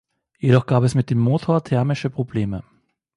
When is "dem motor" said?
1.11-1.63